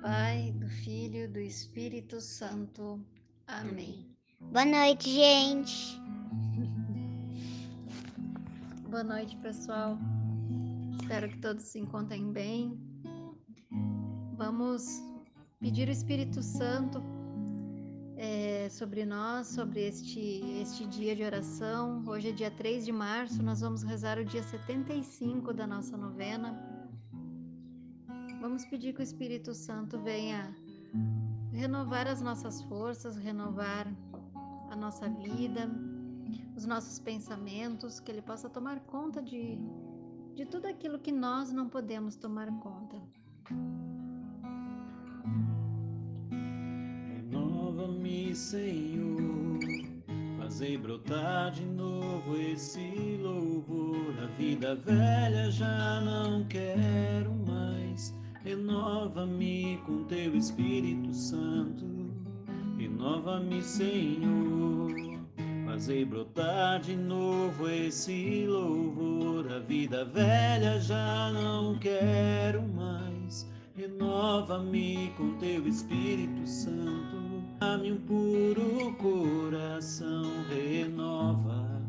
[0.00, 3.04] Pai, do Filho e do Espírito Santo.
[3.48, 4.06] Amém.
[4.40, 6.00] Boa noite, gente.
[8.88, 9.98] Boa noite, pessoal.
[11.00, 12.78] Espero que todos se encontrem bem.
[14.36, 15.02] Vamos
[15.58, 17.02] pedir o Espírito Santo
[18.16, 22.04] é, sobre nós, sobre este, este dia de oração.
[22.06, 26.87] Hoje é dia 3 de março, nós vamos rezar o dia 75 da nossa novena.
[28.40, 30.54] Vamos pedir que o Espírito Santo venha
[31.52, 33.92] renovar as nossas forças, renovar
[34.70, 35.68] a nossa vida,
[36.56, 39.58] os nossos pensamentos, que Ele possa tomar conta de,
[40.36, 42.96] de tudo aquilo que nós não podemos tomar conta.
[46.30, 49.58] Renova-me, Senhor,
[50.38, 54.16] fazei brotar de novo esse louvor.
[54.22, 61.84] A vida velha já não quero mais Renova-me com teu Espírito Santo,
[62.78, 64.92] renova-me, Senhor.
[65.66, 69.52] Fazei brotar de novo esse louvor.
[69.52, 73.46] A vida velha já não quero mais.
[73.76, 77.16] Renova-me com teu Espírito Santo.
[77.58, 81.82] Dá-me um puro coração, renova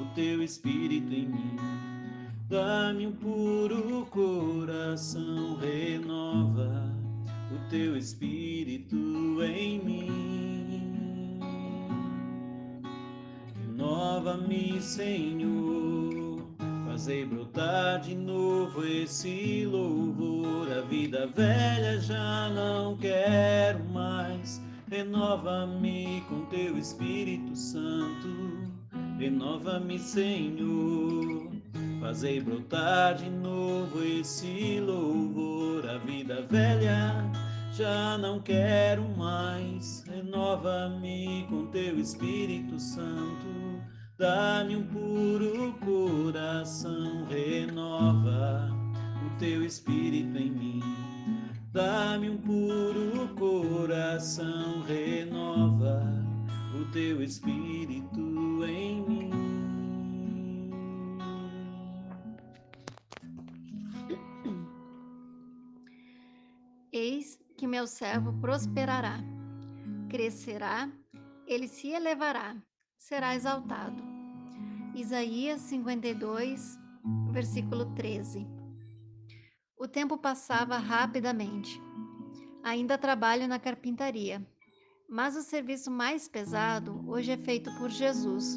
[0.00, 1.93] o teu Espírito em mim
[2.46, 6.94] Dá-me um puro coração, renova
[7.50, 8.94] o teu espírito
[9.42, 11.40] em mim.
[13.66, 16.46] Renova-me, Senhor,
[16.86, 20.70] fazei brotar de novo esse louvor.
[20.70, 24.60] A vida velha já não quero mais.
[24.90, 28.68] Renova-me com teu Espírito Santo.
[29.18, 31.53] Renova-me, Senhor
[32.00, 37.30] Fazei brotar de novo esse louvor, a vida velha
[37.72, 40.04] já não quero mais.
[40.06, 43.82] Renova-me com teu Espírito Santo,
[44.16, 48.70] dá-me um puro coração, renova
[49.26, 50.82] o teu Espírito em mim.
[51.72, 56.00] Dá-me um puro coração, renova
[56.80, 59.43] o teu Espírito em mim.
[67.74, 69.18] Meu servo prosperará,
[70.08, 70.88] crescerá,
[71.44, 72.56] ele se elevará,
[72.96, 74.00] será exaltado.
[74.94, 76.78] Isaías 52,
[77.32, 78.46] versículo 13.
[79.76, 81.82] O tempo passava rapidamente.
[82.62, 84.40] Ainda trabalho na carpintaria,
[85.08, 88.56] mas o serviço mais pesado hoje é feito por Jesus.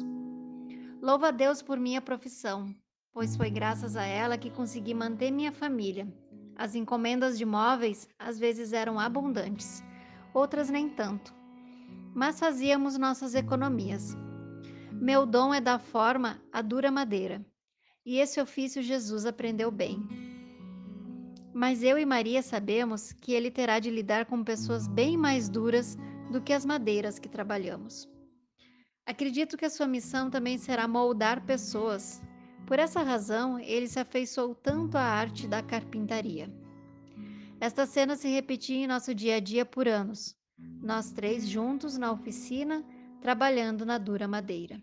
[1.02, 2.72] Louva a Deus por minha profissão,
[3.12, 6.06] pois foi graças a ela que consegui manter minha família
[6.58, 9.82] as encomendas de móveis às vezes eram abundantes,
[10.34, 11.32] outras nem tanto.
[12.12, 14.16] Mas fazíamos nossas economias.
[14.92, 17.46] Meu dom é dar forma à dura madeira,
[18.04, 20.04] e esse ofício Jesus aprendeu bem.
[21.54, 25.96] Mas eu e Maria sabemos que ele terá de lidar com pessoas bem mais duras
[26.30, 28.08] do que as madeiras que trabalhamos.
[29.06, 32.20] Acredito que a sua missão também será moldar pessoas,
[32.68, 36.52] por essa razão, ele se afeiçoou tanto à arte da carpintaria.
[37.58, 40.36] Esta cena se repetia em nosso dia a dia por anos,
[40.82, 42.84] nós três juntos na oficina,
[43.22, 44.82] trabalhando na dura madeira.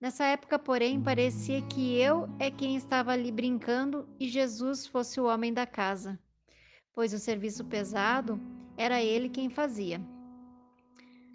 [0.00, 5.26] Nessa época, porém, parecia que eu é quem estava ali brincando e Jesus fosse o
[5.26, 6.18] homem da casa,
[6.94, 8.40] pois o serviço pesado
[8.74, 10.00] era ele quem fazia.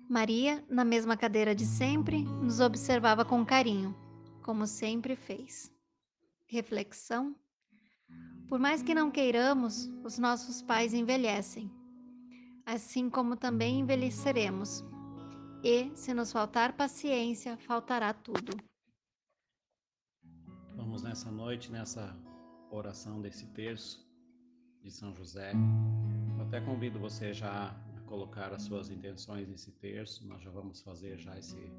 [0.09, 3.95] Maria, na mesma cadeira de sempre, nos observava com carinho
[4.41, 5.71] como sempre fez.
[6.47, 7.35] Reflexão:
[8.47, 11.71] Por mais que não queiramos, os nossos pais envelhecem,
[12.65, 14.83] assim como também envelheceremos.
[15.63, 18.51] E, se nos faltar paciência, faltará tudo.
[20.75, 22.17] Vamos nessa noite, nessa
[22.71, 24.09] oração desse terço
[24.81, 25.53] de São José.
[26.37, 30.27] Eu até convido você já a colocar as suas intenções nesse terço.
[30.27, 31.71] Nós já vamos fazer já esse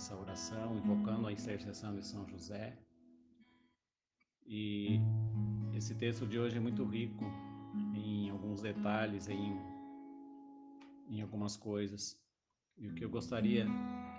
[0.00, 2.74] essa oração, invocando a intercessão de São José.
[4.46, 4.98] E
[5.74, 7.26] esse texto de hoje é muito rico
[7.94, 9.60] em alguns detalhes, em,
[11.06, 12.18] em algumas coisas.
[12.78, 13.66] E o que eu gostaria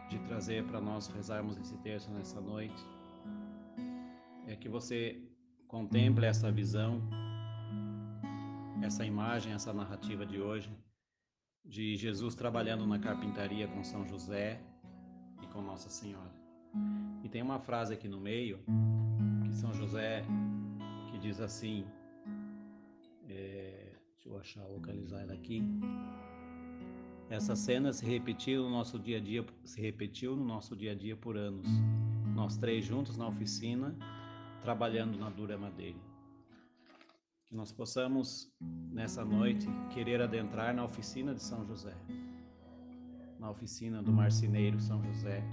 [0.07, 2.85] de trazer para nós rezarmos esse texto nessa noite
[4.45, 5.19] é que você
[5.67, 7.01] contemple essa visão,
[8.83, 10.71] essa imagem, essa narrativa de hoje
[11.65, 14.61] de Jesus trabalhando na carpintaria com São José
[15.51, 16.31] com Nossa Senhora.
[17.23, 18.59] E tem uma frase aqui no meio
[19.43, 20.23] que São José
[21.11, 21.85] que diz assim:
[23.27, 25.63] é, Deixa eu achar, localizar ela aqui.
[27.29, 30.95] Essa cena se repetiu no nosso dia a dia, se repetiu no nosso dia a
[30.95, 31.65] dia por anos.
[32.35, 33.95] Nós três juntos na oficina,
[34.61, 35.97] trabalhando na dura madeira.
[37.47, 38.53] Que nós possamos
[38.91, 41.95] nessa noite querer adentrar na oficina de São José,
[43.41, 45.43] na oficina do marceneiro São José,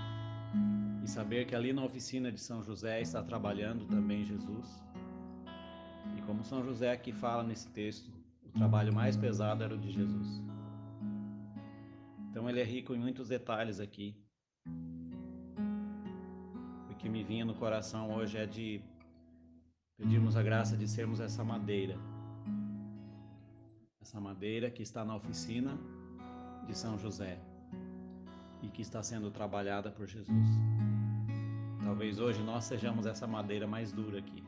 [1.03, 4.85] e saber que ali na oficina de São José está trabalhando também Jesus.
[6.15, 8.13] E como São José aqui fala nesse texto,
[8.45, 10.43] o trabalho mais pesado era o de Jesus.
[12.29, 14.15] Então ele é rico em muitos detalhes aqui.
[16.91, 18.83] O que me vinha no coração hoje é de
[19.97, 21.99] pedirmos a graça de sermos essa madeira.
[23.99, 25.79] Essa madeira que está na oficina
[26.67, 27.48] de São José
[28.69, 30.47] e que está sendo trabalhada por Jesus.
[31.83, 34.45] Talvez hoje nós sejamos essa madeira mais dura aqui,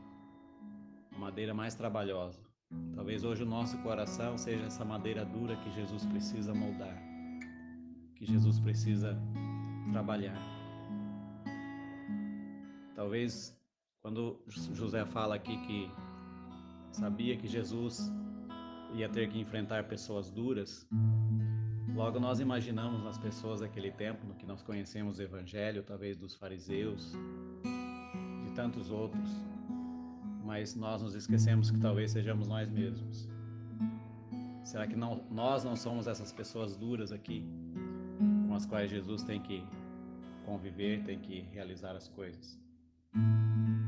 [1.17, 2.39] madeira mais trabalhosa.
[2.95, 6.95] Talvez hoje o nosso coração seja essa madeira dura que Jesus precisa moldar,
[8.15, 9.17] que Jesus precisa
[9.91, 10.39] trabalhar.
[12.95, 13.59] Talvez
[14.01, 15.91] quando José fala aqui que
[16.91, 18.11] sabia que Jesus
[18.93, 20.87] ia ter que enfrentar pessoas duras,
[21.95, 26.35] logo nós imaginamos nas pessoas daquele tempo, no que nós conhecemos o Evangelho, talvez dos
[26.35, 27.13] fariseus,
[28.43, 29.29] de tantos outros,
[30.43, 33.29] mas nós nos esquecemos que talvez sejamos nós mesmos.
[34.63, 37.45] Será que não, nós não somos essas pessoas duras aqui,
[38.47, 39.63] com as quais Jesus tem que
[40.45, 42.59] conviver, tem que realizar as coisas?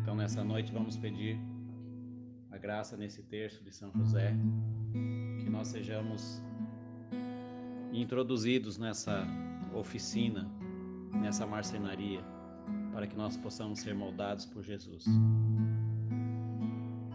[0.01, 1.39] Então, nessa noite, vamos pedir
[2.51, 4.35] a graça nesse terço de São José,
[5.39, 6.41] que nós sejamos
[7.93, 9.25] introduzidos nessa
[9.73, 10.49] oficina,
[11.21, 12.23] nessa marcenaria,
[12.91, 15.05] para que nós possamos ser moldados por Jesus.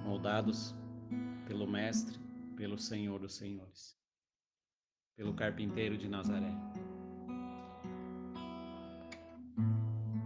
[0.04, 0.74] Moldados
[1.46, 2.18] pelo Mestre,
[2.56, 3.96] pelo Senhor dos Senhores,
[5.16, 6.52] pelo carpinteiro de Nazaré.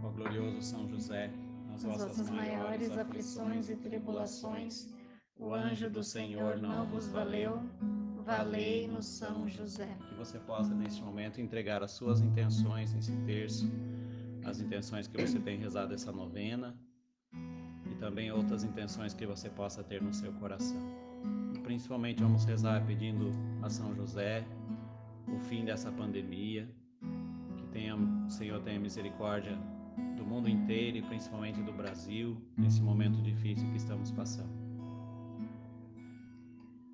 [0.03, 1.31] Ó glorioso São José,
[1.69, 4.93] nas vossas maiores aflições e tribulações,
[5.35, 7.59] o anjo do Senhor não vos valeu.
[8.25, 9.97] Valei-nos, São José.
[10.07, 13.69] Que você possa, neste momento, entregar as suas intenções nesse terço,
[14.45, 16.75] as intenções que você tem rezado essa novena
[17.89, 20.79] e também outras intenções que você possa ter no seu coração.
[21.53, 23.31] E principalmente vamos rezar pedindo
[23.61, 24.45] a São José
[25.27, 26.69] o fim dessa pandemia,
[27.57, 29.57] que tenha, o Senhor tenha misericórdia
[30.15, 34.62] do mundo inteiro e principalmente do Brasil nesse momento difícil que estamos passando.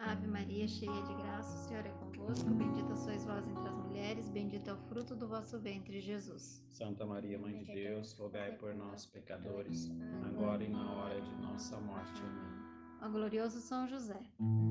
[0.00, 2.48] Ave Maria, cheia de graça, o Senhor é convosco.
[2.50, 6.64] Bendita sois vós entre as mulheres, bendito é o fruto do vosso ventre, Jesus.
[6.70, 9.90] Santa Maria, Mãe de Deus, rogai por nós, pecadores,
[10.24, 12.22] agora e na hora de nossa morte.
[12.22, 12.60] Amém.
[13.02, 14.20] Ó glorioso São José,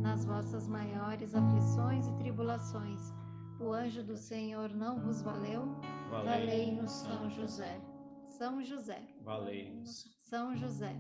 [0.02, 3.14] nas vossas maiores aflições e tribulações,
[3.60, 5.64] o anjo do Senhor não vos valeu?
[6.10, 7.80] Valei-nos, São José.
[8.28, 9.02] São José.
[9.22, 10.19] Valei-nos.
[10.30, 10.96] São José.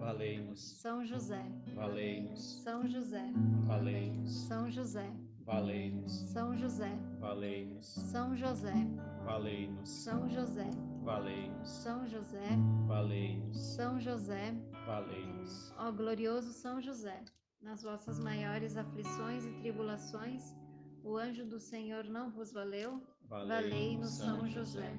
[0.00, 0.60] Valei-nos.
[0.60, 1.44] São José.
[1.76, 2.40] Valei-nos.
[2.64, 3.32] São José.
[3.64, 4.32] Valei-nos.
[4.48, 5.12] São José.
[5.46, 6.12] Valei-nos.
[6.12, 6.98] São José.
[7.20, 7.86] Valei-nos.
[7.86, 8.74] São José.
[9.24, 9.88] Valei-nos.
[9.88, 10.70] São José.
[11.04, 11.68] Valei-nos.
[11.68, 12.48] São José.
[12.88, 13.60] Valei-nos.
[13.76, 14.52] São José.
[14.84, 15.72] Valei-nos.
[15.78, 17.22] Ó glorioso São José,
[17.62, 20.42] nas vossas maiores aflições e tribulações,
[21.04, 23.00] o anjo do Senhor não vos valeu?
[23.28, 24.98] Valei-nos, São José.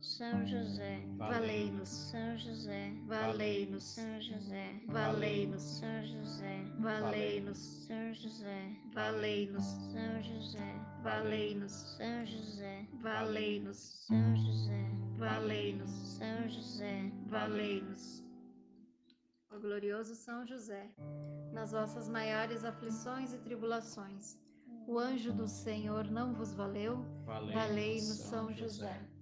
[0.00, 9.64] São José, Valei-nos, São José, valei-nos, São José, valei-nos, São José, valei-nos, São José, valei-nos,
[9.64, 13.76] São José, valei-nos, São José, valei-nos,
[14.06, 18.24] São José, valei-nos, São José, valei-nos.
[19.50, 20.94] Ó glorioso São José,
[21.52, 24.38] nas vossas maiores aflições e tribulações,
[24.86, 27.04] o anjo do Senhor não vos valeu?
[27.24, 29.17] Valei-nos, São José.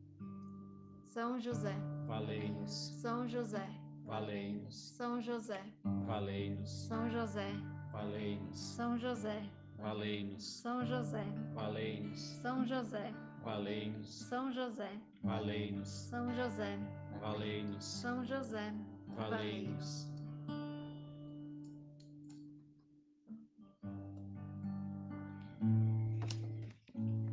[1.16, 1.74] São José,
[2.06, 2.70] valei-nos.
[3.00, 3.66] São José,
[4.04, 4.74] valei-nos.
[4.76, 5.62] São José,
[5.94, 6.68] valei-nos.
[6.68, 7.50] São José,
[7.88, 8.58] valei-nos.
[8.58, 9.42] São José,
[9.78, 10.44] valei-nos.
[10.44, 12.20] São José, valei-nos.
[12.20, 14.08] São José, valei-nos.
[14.28, 15.88] São José, valei-nos.
[15.88, 16.78] São José,
[17.22, 17.84] valei-nos.
[17.84, 18.74] São José,
[19.16, 20.06] valei-nos.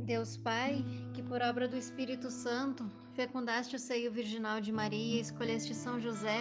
[0.06, 0.86] Deus Pai,
[1.34, 2.86] por obra do Espírito Santo
[3.16, 6.38] fecundaste o seio virginal de Maria e escolheste São José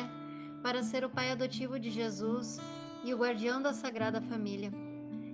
[0.62, 2.58] para ser o pai adotivo de Jesus
[3.02, 4.70] e o guardião da Sagrada Família.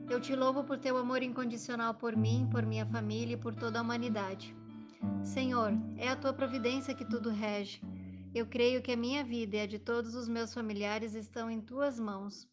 [0.08, 3.80] Eu te louvo por teu amor incondicional por mim, por minha família e por toda
[3.80, 4.54] a humanidade.
[5.24, 7.82] Senhor, é a tua providência que tudo rege.
[8.32, 11.60] Eu creio que a minha vida e a de todos os meus familiares estão em
[11.60, 12.48] tuas mãos.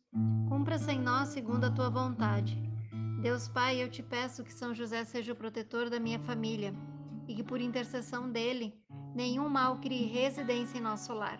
[0.49, 2.59] Cumpra-se em nós segundo a tua vontade.
[3.21, 6.73] Deus Pai, eu te peço que São José seja o protetor da minha família
[7.27, 8.73] e que por intercessão dele
[9.13, 11.39] nenhum mal crie residência em nosso lar.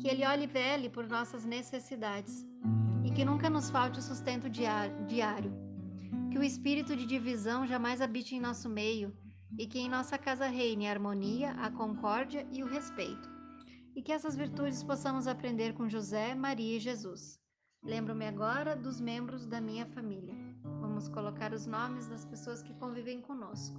[0.00, 2.46] Que ele olhe e vele por nossas necessidades
[3.04, 5.52] e que nunca nos falte o sustento diário.
[6.30, 9.12] Que o espírito de divisão jamais habite em nosso meio
[9.58, 13.30] e que em nossa casa reine a harmonia, a concórdia e o respeito.
[13.94, 17.38] E que essas virtudes possamos aprender com José, Maria e Jesus.
[17.84, 20.34] Lembro-me agora dos membros da minha família.
[20.80, 23.76] Vamos colocar os nomes das pessoas que convivem conosco.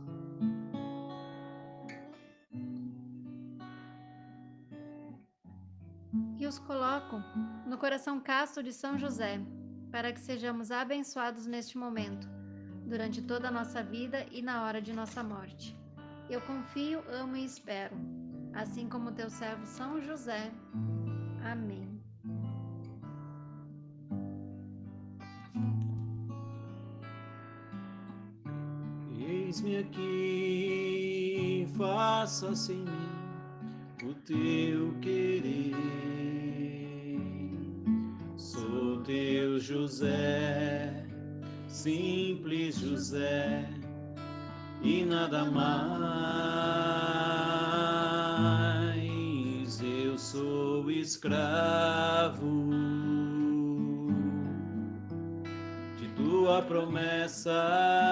[6.60, 7.22] Coloco
[7.66, 9.42] no coração casto de São José,
[9.92, 12.28] para que sejamos abençoados neste momento,
[12.86, 15.78] durante toda a nossa vida e na hora de nossa morte.
[16.30, 17.96] Eu confio, amo e espero,
[18.54, 20.52] assim como teu servo São José.
[21.44, 22.02] Amém.
[29.18, 33.14] Eis-me aqui, faça-se em mim
[34.04, 36.13] o teu querer.
[39.64, 41.06] José,
[41.68, 43.70] simples José,
[44.82, 45.64] e nada mais.
[49.82, 52.70] Eu sou escravo
[55.98, 58.04] de tua promessa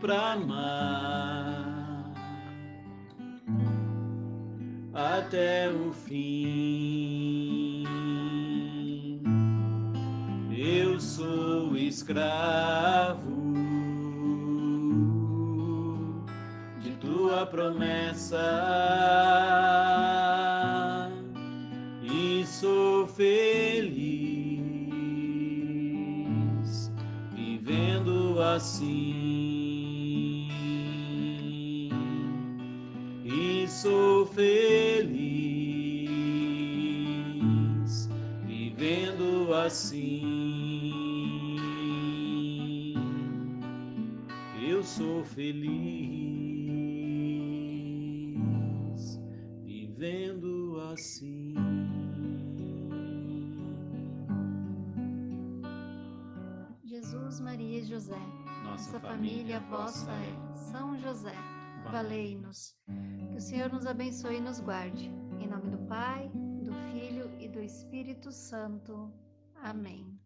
[0.00, 2.12] pra amar
[4.92, 6.93] até o fim.
[11.94, 13.54] Escravo
[16.82, 18.36] de tua promessa
[22.02, 23.94] e sou feliz
[27.32, 29.14] vivendo assim.
[33.84, 35.14] sou feliz
[38.46, 40.13] vivendo assim.
[44.84, 45.64] Eu sou feliz
[49.62, 51.54] vivendo assim.
[56.84, 58.14] Jesus, Maria e José,
[58.62, 60.54] nossa, nossa família, família vossa é.
[60.54, 61.32] São José,
[61.90, 62.76] valei-nos.
[63.30, 65.10] Que o Senhor nos abençoe e nos guarde.
[65.40, 66.30] Em nome do Pai,
[66.62, 69.10] do Filho e do Espírito Santo.
[69.54, 70.14] Amém.